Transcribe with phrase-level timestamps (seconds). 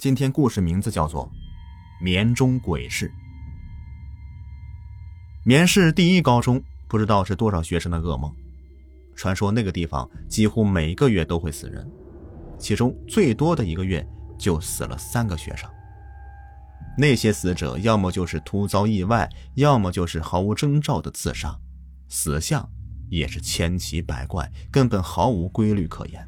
[0.00, 1.26] 今天故事名字叫做
[2.02, 3.06] 《绵中鬼市》。
[5.44, 8.34] 绵市第一高中不知道是多少学生的噩梦。
[9.14, 11.86] 传说那个地方几乎每个月都会死人，
[12.58, 14.02] 其中最多的一个月
[14.38, 15.68] 就死了三个学生。
[16.96, 21.54] 那些死者要么就是突遭意外，要么就是毫无征兆的自杀，
[22.08, 22.66] 死相
[23.10, 26.26] 也是千奇百怪，根本毫无规律可言。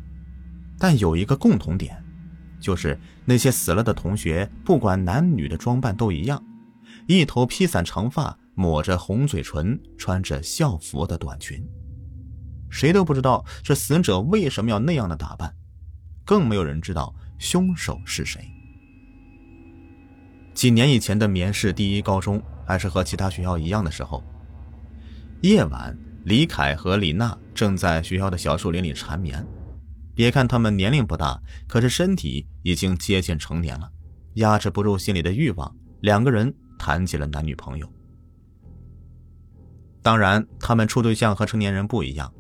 [0.79, 2.02] 但有一个共同点。
[2.63, 6.43] 就是那些死了的同学，不管男女的装扮都一样，
[7.07, 11.63] 一头披散长发，抹着红嘴唇，穿着校服的短裙。
[12.71, 15.55] 谁都不知道这死者为什么要那样的打扮，
[16.25, 18.41] 更没有人知道凶手是谁。
[20.55, 24.23] 几年以前的棉市第一高中还是和其他学校一样的时候，
[25.43, 29.45] 夜晚，李凯和李娜正在学校的小树林里缠绵。
[30.15, 33.91] 别看他们年龄不大，可是身体已经接近成年了，
[34.35, 37.89] 压制不住心里的欲望，两个人谈起了男女朋友。
[40.03, 42.33] 当然，他们处对象和成年人不一样，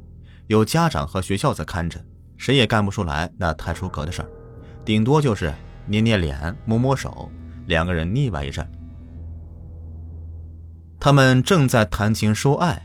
[0.49, 2.05] 有家长和学校在看着，
[2.37, 4.29] 谁也干不出来那太出格的事儿，
[4.85, 5.55] 顶多就是
[5.87, 7.31] 捏捏脸、摸摸手，
[7.67, 8.69] 两个人腻歪一阵。
[10.99, 12.85] 他们正在谈情说爱，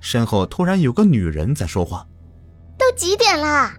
[0.00, 2.06] 身后突然有个女人在说话
[2.78, 3.72] ：“都几点了？”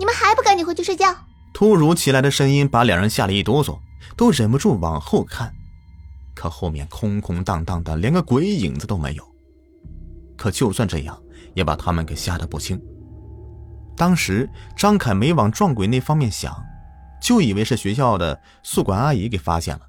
[0.00, 1.14] 你们还不赶紧回去睡觉！
[1.52, 3.78] 突如其来的声音把两人吓了一哆嗦，
[4.16, 5.54] 都忍不住往后看。
[6.34, 9.22] 可后面空空荡荡的，连个鬼影子都没有。
[10.38, 12.80] 可就算这样，也把他们给吓得不轻。
[13.94, 16.56] 当时张凯没往撞鬼那方面想，
[17.20, 19.82] 就以为是学校的宿管阿姨给发现了，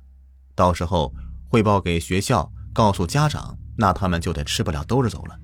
[0.53, 1.13] 到时候
[1.47, 5.39] 汇报给学校，告诉家长，那他们就得吃不了兜着走了。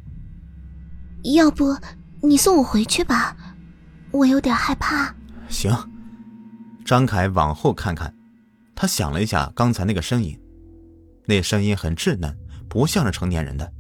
[1.36, 1.73] 要不
[2.22, 3.38] 你送我回去吧。
[4.11, 5.13] 我有点害怕。
[5.50, 5.72] 行，
[6.86, 8.14] 张凯往后看看，
[8.75, 10.39] 他想了一下刚才那个声音，
[11.25, 12.36] 那声音很稚嫩，
[12.67, 13.72] 不像是成年人的。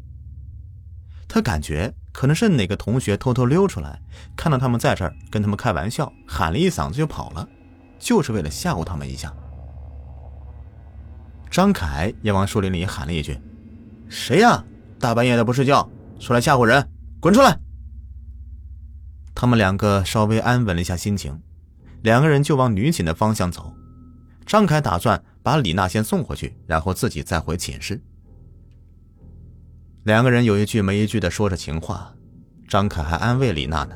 [1.27, 4.01] 他感觉可能是哪个同学偷偷溜出来，
[4.35, 7.47] 看到他们在这儿，跟他们开玩笑，喊了一嗓子就跑了，
[7.99, 9.33] 就是为了吓唬他们一下。
[11.51, 13.39] 张凯也往树林里喊了一句
[14.07, 14.63] ：“谁呀？
[14.99, 17.59] 大半夜的不睡觉，出来吓唬人，滚出来！”
[19.39, 21.39] 他们两个稍微安稳了一下心情，
[22.01, 23.71] 两个人就往女寝的方向走。
[24.47, 28.01] 张凯打算把李娜先送回去，然后自己再回寝室。
[30.05, 32.11] 两个人有一句没一句的说着情话，
[32.67, 33.95] 张凯还安慰李娜呢：“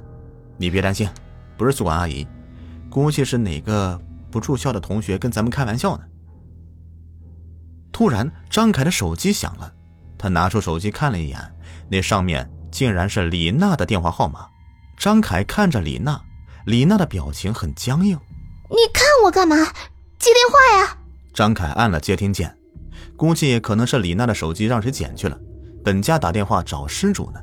[0.59, 1.09] 你别担心，
[1.57, 2.27] 不是宿管阿姨，
[2.87, 3.99] 估计是哪个
[4.29, 6.03] 不住校的同学跟咱们开玩笑呢。”
[7.91, 9.73] 突然，张凯的手机响了，
[10.19, 11.39] 他拿出手机看了一眼，
[11.89, 14.45] 那上面竟然是李娜的电话号码。
[15.01, 16.21] 张凯看着李娜，
[16.63, 18.15] 李娜的表情很僵硬。
[18.69, 19.55] 你看我干嘛？
[20.19, 20.95] 接电话呀！
[21.33, 22.55] 张凯按了接听键，
[23.17, 25.35] 估计可能是李娜的手机让谁捡去了，
[25.83, 27.39] 本家打电话找失主呢。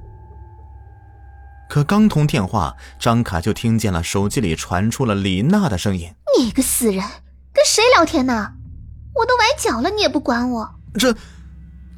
[1.68, 6.08] 可刚通电话，张凯就听见了手机里传出了李娜的声音
[6.38, 7.04] ：“你个死人，
[7.52, 8.52] 跟谁聊天呢？
[9.16, 11.12] 我都崴脚了，你也不管我。”这，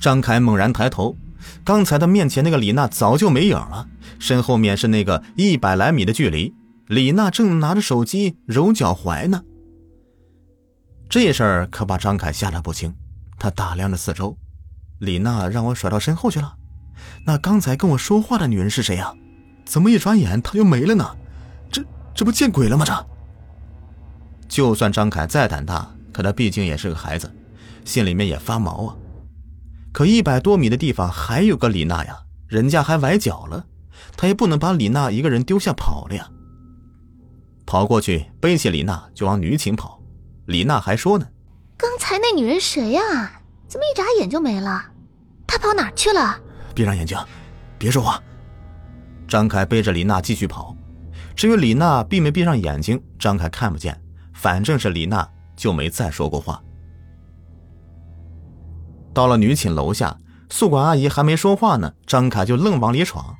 [0.00, 1.15] 张凯猛然抬头。
[1.65, 6.55] 刚才他面前那个李娜早就没影了，身后面是那个一百来米的距离，
[6.87, 9.43] 李娜正拿着手机揉脚踝呢。
[11.09, 12.95] 这事儿可把张凯吓得不轻，
[13.39, 14.37] 他打量着四周，
[14.99, 16.55] 李娜让我甩到身后去了。
[17.25, 19.12] 那刚才跟我说话的女人是谁呀？
[19.65, 21.17] 怎么一转眼她就没了呢？
[21.71, 21.84] 这
[22.15, 22.84] 这不见鬼了吗？
[22.84, 23.07] 这，
[24.49, 27.33] 就算张凯再胆大，可他毕竟也是个孩子，
[27.84, 28.97] 心里面也发毛啊。
[29.93, 33.65] 可一百多米的地方还有个李娜呀，人家还崴脚了，
[34.17, 36.28] 他也不能把李娜一个人丢下跑了呀。
[37.67, 40.01] 跑过去背起李娜就往女寝跑，
[40.47, 41.27] 李娜还说呢
[41.77, 43.01] ：“刚才那女人谁呀？
[43.69, 44.84] 怎么一眨眼就没了？
[45.47, 46.39] 她跑哪去了？”
[46.75, 47.17] 闭上眼睛，
[47.78, 48.21] 别说话。
[49.28, 50.77] 张凯背着李娜继续跑，
[51.37, 54.01] 至于李娜闭没闭上眼睛，张凯看不见，
[54.33, 56.61] 反正是李娜就没再说过话。
[59.21, 60.17] 到了女寝楼下，
[60.49, 63.37] 宿管阿姨还没说话呢，张凯就愣往里闯。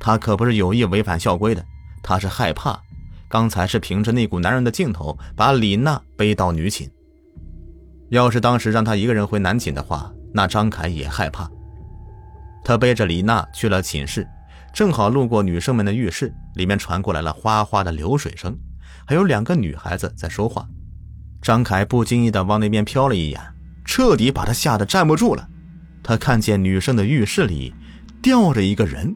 [0.00, 1.64] 他可不是有意违反校规的，
[2.02, 2.76] 他是害怕。
[3.28, 6.90] 刚才是凭着那股男人的劲头把李娜背到女寝。
[8.08, 11.48] 要是当时让他一个人回男寝的话，那张凯也害怕。
[12.64, 14.26] 他背着李娜去了寝室，
[14.74, 18.58] 正好路过女生们的浴室，里面传过来了哗哗的流水声，
[19.06, 20.66] 还有两个女孩子在说话。
[21.40, 23.40] 张凯不经意地往那边瞟了一眼。
[23.84, 25.48] 彻底把他吓得站不住了。
[26.02, 27.72] 他看见女生的浴室里
[28.20, 29.14] 吊着一个人，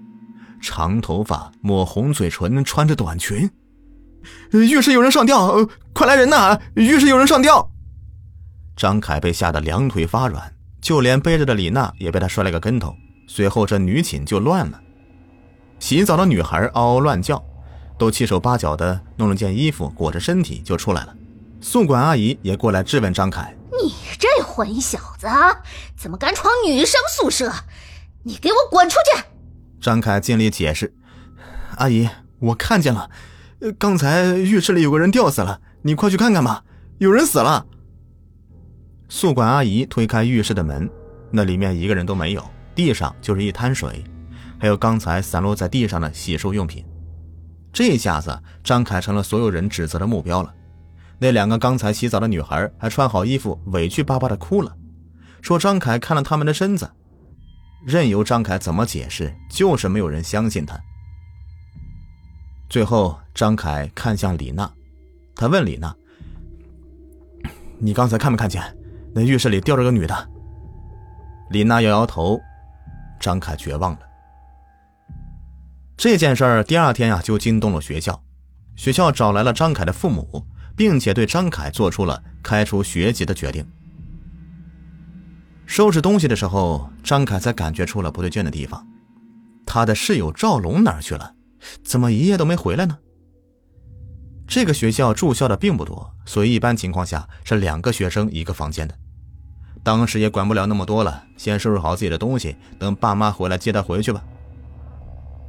[0.61, 3.51] 长头发，抹红嘴唇，穿着短裙。
[4.53, 6.59] 浴室有人上吊，快来人呐！
[6.75, 7.71] 浴室有人上吊！
[8.77, 12.95] 张凯被吓得两腿发软，就连背着的李娜也被他摔了个跟头。
[13.29, 14.81] 随后这女寝就乱了，
[15.79, 17.43] 洗澡的女孩嗷嗷乱叫，
[17.99, 21.17] 都七手八脚的弄了件衣服裹着身体就出来了。
[21.61, 25.27] 宿管阿姨也过来质问张凯：“你这混小子，
[25.97, 27.53] 怎么敢闯女生宿舍？
[28.25, 29.23] 你给我滚出去！”
[29.81, 30.95] 张凯尽力解释
[31.79, 32.09] ：“阿姨，
[32.41, 33.11] 我看见了，
[33.79, 36.65] 刚才浴室里有个人吊死了，你快去看看吧，
[36.99, 37.67] 有人死了。”
[39.09, 40.91] 宿管阿姨推开浴室的门，
[41.31, 42.45] 那里面一个人都没有，
[42.75, 44.03] 地上就是一滩水，
[44.59, 46.85] 还有刚才散落在地上的洗漱用品。
[47.73, 50.53] 这下子，张凯成了所有人指责的目标了。
[51.19, 54.77] 那两个刚才洗澡的女孩还穿好衣服，委屈巴巴的哭了，
[55.41, 56.91] 说张凯看了他们的身子。
[57.87, 60.79] 任由张凯怎么解释，就是没有人相信他。
[62.69, 64.71] 最后，张凯看向李娜，
[65.37, 65.95] 他问李娜
[67.79, 68.63] ：“你刚才看没看见？”
[69.15, 70.29] 那浴室里吊着个女的。
[71.51, 72.39] 李娜摇摇头，
[73.21, 74.01] 张凯绝望了。
[75.97, 78.23] 这件事儿第二天呀，就惊动了学校，
[78.75, 80.45] 学校找来了张凯的父母，
[80.77, 83.67] 并且对张凯做出了开除学籍的决定。
[85.65, 88.87] 收拾东西的时候，张凯才感觉出了不对劲的地方，
[89.67, 91.35] 他的室友赵龙哪去了？
[91.83, 92.99] 怎么一夜都没回来呢？
[94.47, 98.95] 这个学校住校的并不多，所以一般情况下是两个学生一个房间的。
[99.83, 104.23] 当时也管不了那么多了，先收拾好自己的东西，等爸妈回来接他回去吧。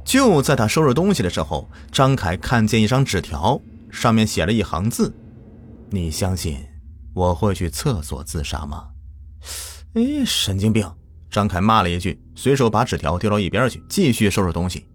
[0.04, 5.12] 就在他收拾东西的时候，张凯看见一张纸条，上面写了一行字
[5.90, 6.58] ：“你相信
[7.14, 8.88] 我会去厕所自杀吗？”
[9.94, 10.86] 哎，神经病！
[11.30, 14.86] 张凯骂了一句，随手把纸条丢到一边去，继续收拾东西。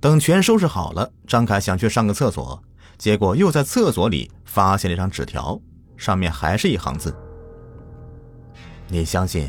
[0.00, 2.62] 等全收拾好了，张凯想去上个厕所，
[2.96, 5.60] 结果又在厕所里发现了一张纸条，
[5.96, 7.14] 上面还是一行字。
[8.88, 9.48] 你相信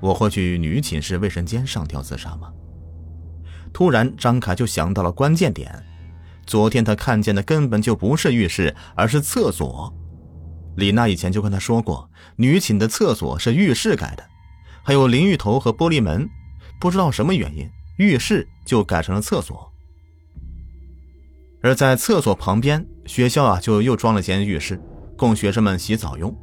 [0.00, 2.52] 我会去女寝室卫生间上吊自杀吗？
[3.72, 5.84] 突然，张凯就想到了关键点：
[6.46, 9.92] 昨天他看见的根本就不是浴室，而是厕所。
[10.76, 14.24] 李娜以前就跟他说过，女寝的厕所是浴室改的，
[14.82, 16.28] 还有淋浴头和玻璃门，
[16.80, 17.68] 不知道什么原因，
[17.98, 19.72] 浴室就改成了厕所。
[21.62, 24.78] 而在厕所旁边，学校啊就又装了间浴室，
[25.16, 26.36] 供学生们洗澡用。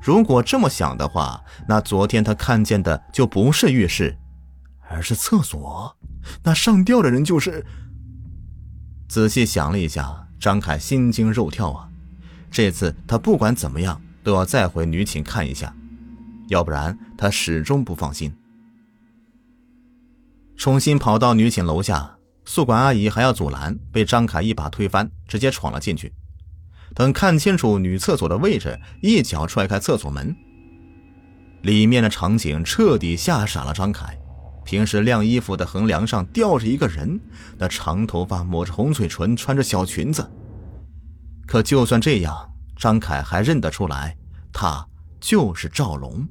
[0.00, 4.16] 如果这么想的话，那昨天他看见的就不是浴室，
[4.88, 5.96] 而是厕所。
[6.44, 7.66] 那上吊的人就是……
[9.08, 11.88] 仔细想了一下，张凯心惊肉跳啊！
[12.50, 15.74] 这次他不管怎么样都要再回女寝看一下，
[16.48, 18.32] 要不然他始终不放心。
[20.56, 26.12] 重新跑到女寝楼下，宿管阿姨还要阻拦，被张凯一把推翻，直接闯了进去。
[26.94, 30.36] 等看清楚女厕所的位置，一脚踹开厕所门。
[31.62, 34.18] 里面的场景彻底吓傻了张凯。
[34.68, 37.18] 平时晾衣服的横梁上吊着一个人，
[37.56, 40.30] 那长头发，抹着红嘴唇，穿着小裙子。
[41.46, 42.36] 可就算这样，
[42.76, 44.14] 张凯还认得出来，
[44.52, 44.86] 他
[45.18, 46.28] 就是赵龙。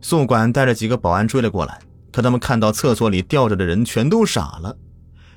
[0.00, 1.78] 宿管带着几个保安追了过来，
[2.12, 4.76] 可他们看到厕所里吊着的人，全都傻了，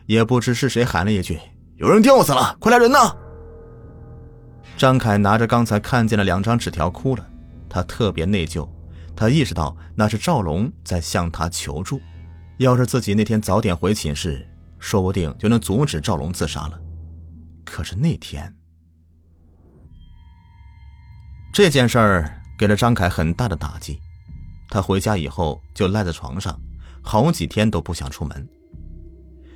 [0.07, 1.40] 也不知是谁喊了一句。
[1.75, 3.16] 有人吊死了，快来人呐！
[4.75, 7.24] 张凯拿着刚才看见的两张纸条哭了，
[7.70, 8.68] 他特别内疚，
[9.20, 12.00] 他意识到那是赵龙在向他求助，
[12.56, 14.48] 要是自己那天早点回寝室，
[14.80, 16.80] 说不定就能阻止赵龙自杀了。
[17.66, 18.56] 可是那天，
[21.52, 24.00] 这件事儿给了张凯很大的打击，
[24.70, 26.58] 他回家以后就赖在床上，
[27.04, 28.48] 好几天都不想出门。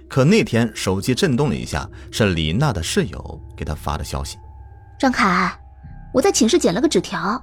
[0.10, 4.38] 可那天手机震动了一下，是李娜的室友给他发的消息。
[5.00, 5.58] 张凯，
[6.14, 7.42] 我在寝室捡了个纸条，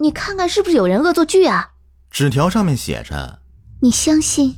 [0.00, 1.70] 你看看是不是有人恶作剧啊？
[2.10, 3.40] 纸条上面写着
[3.80, 4.54] ：“你相信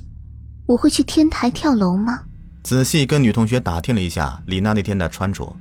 [0.67, 2.25] 我会去天台跳楼吗？”
[2.65, 5.57] 仔细跟女同学打听了一下李娜那天的穿着，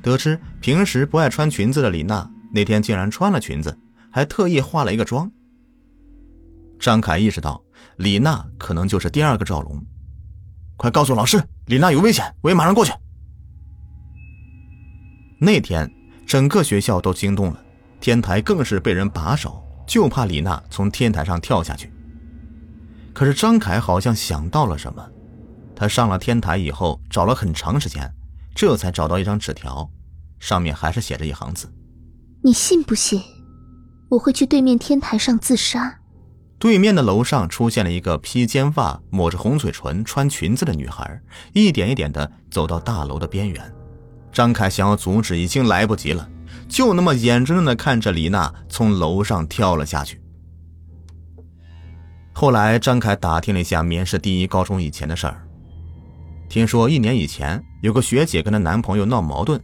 [0.00, 3.76] 得知平时不爱穿裙子的李娜那天竟然穿了裙子，
[4.10, 5.30] 还特意化了一个妆。
[6.78, 7.62] 张凯意识到
[7.96, 9.84] 李娜可能就是第二个赵龙。
[10.76, 12.92] 快告诉老师，李娜有危险，我也马上过去。
[15.40, 15.92] 那天，
[16.26, 17.60] 整个学校都惊动了，
[18.00, 21.92] 天台更是被人把守，就怕李娜从天台上跳下去。
[23.12, 25.04] 可是张凯好像想到了什么，
[25.74, 28.08] 他上了天台以后，找了很长时间，
[28.54, 29.90] 这才找到一张纸条，
[30.38, 31.72] 上面还是写着一行字
[32.44, 33.20] ：“你信不信，
[34.08, 35.98] 我会去对面天台上自杀？”
[36.60, 41.20] 对面的楼上出现了一个披肩发、抹着红嘴唇、穿裙子的女孩，
[41.52, 43.74] 一点一点的走到大楼的边缘。
[44.32, 46.28] 张凯想要阻止，已经来不及了，
[46.68, 50.20] 就那么眼睁睁的看着李娜从楼上跳了下去。
[52.32, 55.44] 后来，张凯打听了一下棉市第一高中以前的事儿，
[56.48, 59.60] 听说一年以前有个学姐跟她男朋友闹矛盾，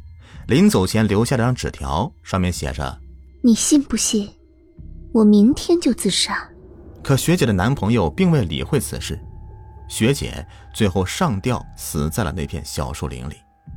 [0.48, 3.00] 临走前留下了张纸条，上面写着
[3.44, 4.28] ：“你信不信，
[5.12, 6.48] 我明天就自杀。”
[7.00, 9.20] 可学姐的男朋友并未理会此事，
[9.88, 10.44] 学姐
[10.74, 13.34] 最后上吊死在了那片小树林里。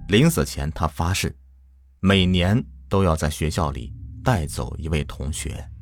[0.08, 1.36] 临死前，她发誓，
[2.00, 5.77] 每年都要在学校里带走一位同学。